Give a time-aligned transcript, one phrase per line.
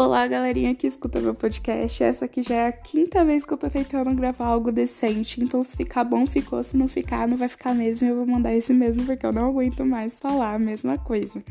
[0.00, 2.04] Olá, galerinha que escuta meu podcast.
[2.04, 5.42] Essa aqui já é a quinta vez que eu tô tentando gravar algo decente.
[5.42, 6.62] Então, se ficar bom, ficou.
[6.62, 8.06] Se não ficar, não vai ficar mesmo.
[8.06, 11.42] Eu vou mandar esse mesmo, porque eu não aguento mais falar a mesma coisa.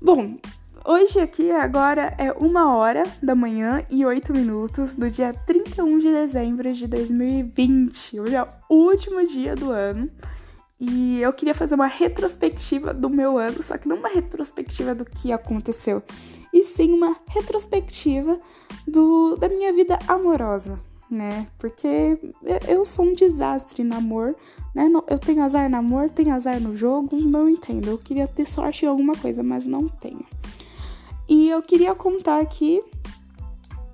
[0.00, 0.38] Bom,
[0.82, 6.10] hoje aqui agora é uma hora da manhã e oito minutos do dia 31 de
[6.10, 8.18] dezembro de 2020.
[8.18, 10.08] Hoje é o último dia do ano.
[10.84, 15.04] E eu queria fazer uma retrospectiva do meu ano, só que não uma retrospectiva do
[15.04, 16.02] que aconteceu,
[16.52, 18.36] e sim uma retrospectiva
[18.84, 21.46] do, da minha vida amorosa, né?
[21.56, 22.18] Porque
[22.66, 24.34] eu sou um desastre no amor,
[24.74, 24.90] né?
[25.06, 27.86] Eu tenho azar no amor, tenho azar no jogo, não entendo.
[27.86, 30.26] Eu queria ter sorte em alguma coisa, mas não tenho.
[31.28, 32.82] E eu queria contar aqui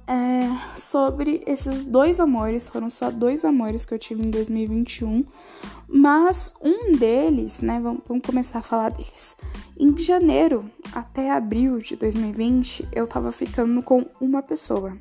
[0.09, 5.23] é, sobre esses dois amores, foram só dois amores que eu tive em 2021,
[5.87, 9.37] mas um deles, né, vamos, vamos começar a falar deles.
[9.79, 14.97] Em janeiro até abril de 2020, eu tava ficando com uma pessoa.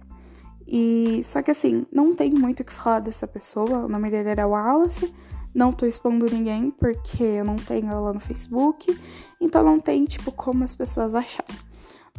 [0.67, 4.27] E só que assim, não tem muito o que falar dessa pessoa, o nome dele
[4.27, 5.13] era Wallace.
[5.55, 8.95] Não tô expondo ninguém porque eu não tenho ela no Facebook,
[9.39, 11.66] então não tem tipo como as pessoas acharem.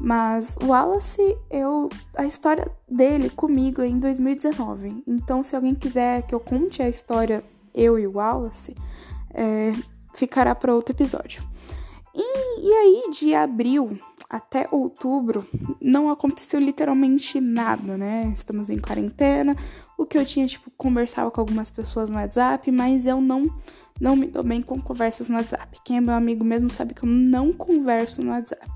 [0.00, 5.02] Mas o Wallace, eu a história dele comigo é em 2019.
[5.06, 7.42] Então, se alguém quiser que eu conte a história
[7.74, 8.76] eu e o Wallace,
[9.34, 9.72] é,
[10.14, 11.42] ficará para outro episódio.
[12.14, 15.46] E, e aí, de abril até outubro,
[15.80, 18.30] não aconteceu literalmente nada, né?
[18.34, 19.56] Estamos em quarentena.
[19.96, 23.50] O que eu tinha, tipo, conversava com algumas pessoas no WhatsApp, mas eu não
[24.00, 25.78] não me dou bem com conversas no WhatsApp.
[25.84, 28.70] Quem é meu amigo mesmo sabe que eu não converso no WhatsApp.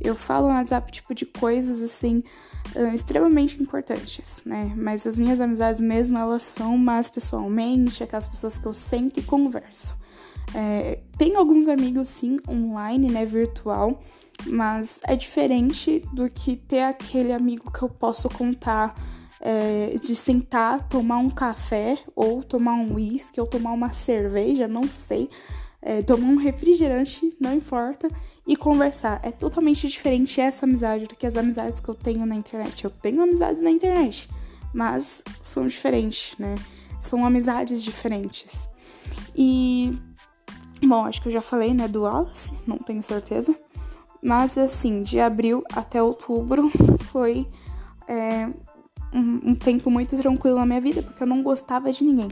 [0.00, 2.22] Eu falo no WhatsApp tipo de coisas assim
[2.74, 4.72] uh, extremamente importantes, né?
[4.76, 9.22] Mas as minhas amizades mesmo elas são mais pessoalmente, aquelas pessoas que eu sento e
[9.22, 10.00] converso.
[10.54, 14.02] É, tem alguns amigos sim online, né, virtual,
[14.46, 18.94] mas é diferente do que ter aquele amigo que eu posso contar
[19.40, 24.84] é, de sentar, tomar um café ou tomar um uísque ou tomar uma cerveja, não
[24.84, 25.28] sei
[25.82, 28.08] é, tomar um refrigerante, não importa,
[28.46, 29.20] e conversar.
[29.22, 32.84] É totalmente diferente essa amizade do que as amizades que eu tenho na internet.
[32.84, 34.28] Eu tenho amizades na internet,
[34.72, 36.54] mas são diferentes, né?
[37.00, 38.68] São amizades diferentes.
[39.34, 39.92] E,
[40.80, 43.54] bom, acho que eu já falei, né, do Wallace, não tenho certeza.
[44.22, 46.70] Mas, assim, de abril até outubro
[47.10, 47.48] foi
[48.06, 48.46] é,
[49.12, 52.28] um, um tempo muito tranquilo na minha vida, porque eu não gostava de ninguém.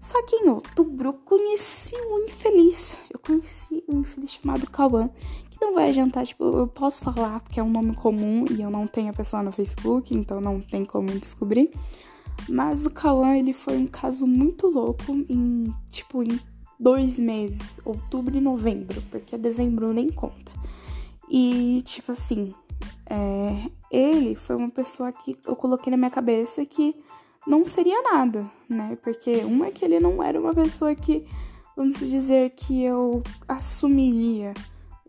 [0.00, 2.96] Só que em outubro eu conheci um infeliz.
[3.10, 5.08] Eu conheci um infeliz chamado Cauã,
[5.50, 8.70] que não vai adiantar, tipo, eu posso falar porque é um nome comum e eu
[8.70, 11.70] não tenho a pessoa no Facebook, então não tem como descobrir.
[12.48, 16.38] Mas o Cauã, ele foi um caso muito louco em, tipo, em
[16.78, 20.52] dois meses, outubro e novembro, porque dezembro nem conta.
[21.36, 22.54] E, tipo assim,
[23.10, 26.94] é, ele foi uma pessoa que eu coloquei na minha cabeça que
[27.44, 28.96] não seria nada, né?
[29.02, 31.26] Porque uma é que ele não era uma pessoa que,
[31.76, 34.54] vamos dizer, que eu assumiria,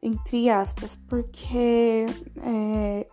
[0.02, 2.08] entre aspas, porque
[2.42, 3.08] é,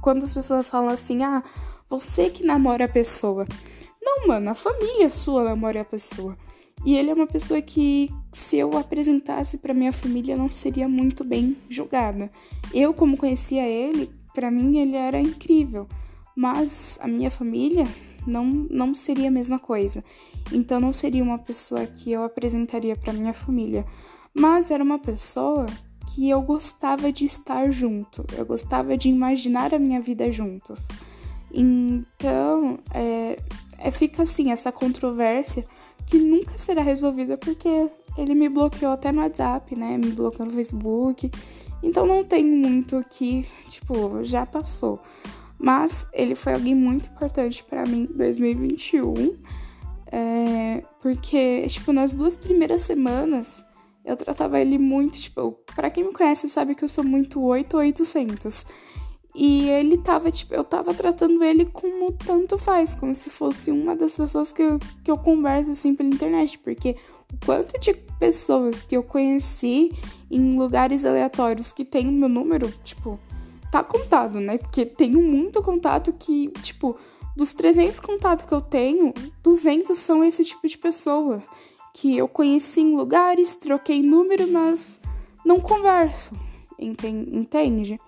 [0.00, 1.42] quando as pessoas falam assim, ah,
[1.88, 3.44] você que namora a pessoa.
[4.00, 6.38] Não, mano, a família sua namora a pessoa.
[6.84, 11.24] E ele é uma pessoa que, se eu apresentasse para minha família, não seria muito
[11.24, 12.30] bem julgada.
[12.72, 15.88] Eu, como conhecia ele, para mim ele era incrível.
[16.36, 17.86] Mas a minha família
[18.26, 20.04] não, não seria a mesma coisa.
[20.52, 23.86] Então não seria uma pessoa que eu apresentaria para minha família,
[24.34, 25.66] mas era uma pessoa
[26.14, 30.86] que eu gostava de estar junto, eu gostava de imaginar a minha vida juntos.
[31.52, 33.38] Então, é,
[33.78, 35.66] é, fica assim essa controvérsia
[36.06, 39.98] que nunca será resolvida porque ele me bloqueou até no WhatsApp, né?
[39.98, 41.30] Me bloqueou no Facebook.
[41.82, 45.00] Então não tem muito que, tipo, já passou.
[45.58, 49.36] Mas ele foi alguém muito importante para mim em 2021.
[50.10, 53.64] É, porque, tipo, nas duas primeiras semanas
[54.04, 57.76] eu tratava ele muito, tipo, para quem me conhece sabe que eu sou muito 8
[57.76, 58.64] 800.
[59.38, 63.94] E ele tava, tipo, eu tava tratando ele como tanto faz, como se fosse uma
[63.94, 66.96] das pessoas que eu, que eu converso assim pela internet, porque
[67.30, 69.92] o quanto de pessoas que eu conheci
[70.30, 73.20] em lugares aleatórios que tem o meu número, tipo,
[73.70, 74.56] tá contado, né?
[74.56, 76.96] Porque tenho muito contato que, tipo,
[77.36, 79.12] dos 300 contatos que eu tenho,
[79.42, 81.42] 200 são esse tipo de pessoa
[81.92, 84.98] que eu conheci em lugares, troquei número, mas
[85.44, 86.34] não converso,
[86.78, 88.00] entende?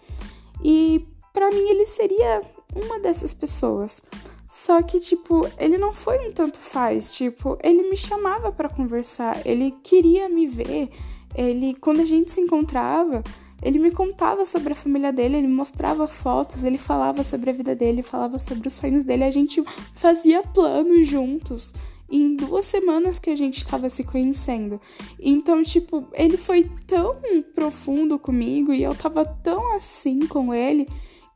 [0.64, 1.06] E
[1.38, 2.42] para mim ele seria
[2.74, 4.02] uma dessas pessoas.
[4.48, 7.12] Só que, tipo, ele não foi um tanto faz.
[7.12, 10.90] Tipo, ele me chamava para conversar, ele queria me ver.
[11.36, 13.22] Ele, quando a gente se encontrava,
[13.62, 17.74] Ele me contava sobre a família dele, ele mostrava fotos, ele falava sobre a vida
[17.74, 19.62] dele, falava sobre os sonhos dele, a gente
[19.94, 21.72] fazia planos juntos.
[22.10, 24.80] Em duas semanas que a gente estava se conhecendo.
[25.20, 27.16] Então, tipo, ele foi tão
[27.54, 30.88] profundo comigo e eu tava tão assim com ele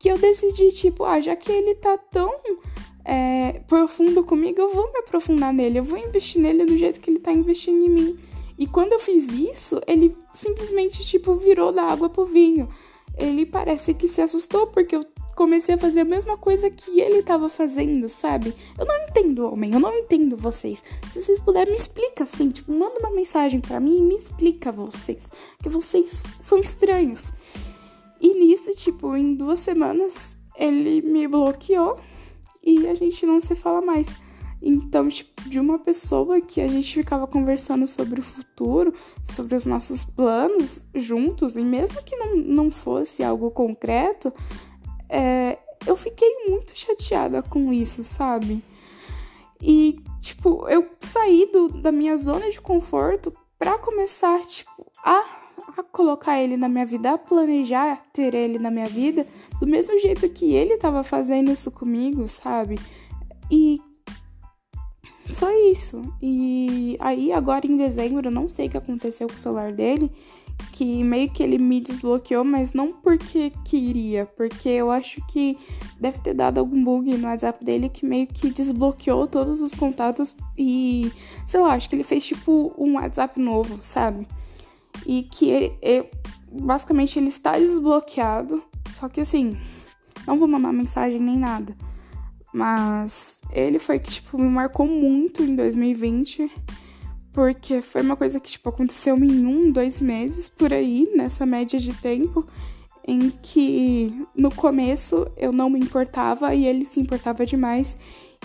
[0.02, 2.34] que eu decidi, tipo, ah, já que ele tá tão
[3.04, 7.08] é, profundo comigo, eu vou me aprofundar nele, eu vou investir nele do jeito que
[7.08, 8.18] ele tá investindo em mim.
[8.58, 12.68] E quando eu fiz isso, ele simplesmente, tipo, virou da água pro vinho.
[13.16, 15.06] Ele parece que se assustou porque eu
[15.36, 18.52] comecei a fazer a mesma coisa que ele estava fazendo, sabe?
[18.76, 20.82] Eu não entendo homem, eu não entendo vocês.
[21.12, 24.72] Se vocês puderem, me explica assim, tipo, manda uma mensagem para mim e me explica
[24.72, 25.28] vocês,
[25.62, 27.32] que vocês são estranhos.
[28.22, 31.98] E nisso, tipo, em duas semanas, ele me bloqueou
[32.62, 34.14] e a gente não se fala mais.
[34.62, 39.66] Então, tipo, de uma pessoa que a gente ficava conversando sobre o futuro, sobre os
[39.66, 44.32] nossos planos juntos, e mesmo que não, não fosse algo concreto,
[45.08, 48.62] é, eu fiquei muito chateada com isso, sabe?
[49.60, 55.24] E, tipo, eu saí do, da minha zona de conforto para começar, tipo, a,
[55.76, 59.26] a colocar ele na minha vida, a planejar ter ele na minha vida,
[59.60, 62.78] do mesmo jeito que ele tava fazendo isso comigo, sabe?
[63.50, 63.80] E
[65.32, 66.02] foi isso.
[66.20, 70.10] E aí, agora em dezembro, eu não sei o que aconteceu com o celular dele,
[70.72, 75.58] que meio que ele me desbloqueou, mas não porque queria, porque eu acho que
[76.00, 80.36] deve ter dado algum bug no WhatsApp dele que meio que desbloqueou todos os contatos
[80.56, 81.10] e,
[81.46, 84.26] sei lá, acho que ele fez tipo um WhatsApp novo, sabe?
[85.06, 86.08] E que ele, eu,
[86.50, 88.62] basicamente ele está desbloqueado,
[88.94, 89.58] só que assim,
[90.26, 91.76] não vou mandar mensagem nem nada.
[92.52, 96.50] Mas ele foi que, tipo, me marcou muito em 2020.
[97.32, 101.78] Porque foi uma coisa que, tipo, aconteceu em um, dois meses por aí, nessa média
[101.78, 102.46] de tempo,
[103.08, 107.96] em que no começo eu não me importava e ele se importava demais.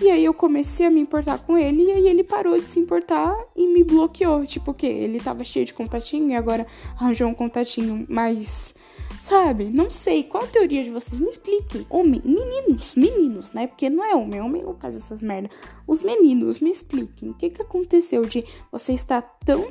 [0.02, 2.80] E aí eu comecei a me importar com ele e aí ele parou de se
[2.80, 4.46] importar e me bloqueou.
[4.46, 4.88] Tipo o quê?
[4.88, 8.76] Ele tava cheio de contatinho e agora arranjou um contatinho mais
[9.20, 9.66] Sabe?
[9.66, 10.24] Não sei.
[10.24, 11.20] Qual a teoria de vocês?
[11.20, 11.86] Me expliquem.
[11.90, 13.68] Homem, meninos, meninos, né?
[13.68, 15.52] Porque não é homem, homem não faz essas merdas.
[15.86, 17.32] Os meninos, me expliquem.
[17.32, 19.70] O que que aconteceu de você estar tão.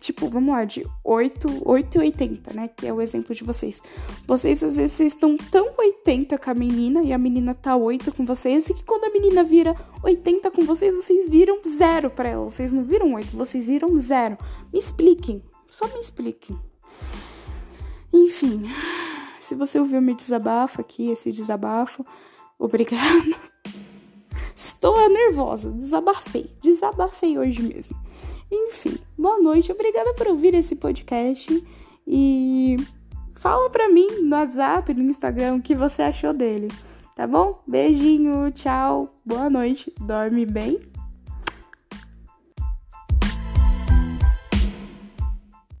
[0.00, 2.68] Tipo, vamos lá, de 8, 8 e 80, né?
[2.68, 3.82] Que é o exemplo de vocês.
[4.26, 8.24] Vocês, às vezes, estão tão 80 com a menina e a menina tá 8 com
[8.24, 12.48] vocês, e que quando a menina vira 80 com vocês, vocês viram zero pra ela.
[12.48, 14.38] Vocês não viram 8, vocês viram zero.
[14.72, 15.44] Me expliquem.
[15.68, 16.58] Só me expliquem.
[18.12, 18.64] Enfim,
[19.40, 22.04] se você ouviu meu desabafo aqui, esse desabafo,
[22.58, 23.36] obrigada.
[24.56, 27.96] Estou nervosa, desabafei, desabafei hoje mesmo.
[28.50, 31.64] Enfim, boa noite, obrigada por ouvir esse podcast
[32.06, 32.76] e
[33.36, 36.68] fala pra mim no WhatsApp, no Instagram, o que você achou dele,
[37.14, 37.62] tá bom?
[37.66, 40.78] Beijinho, tchau, boa noite, dorme bem.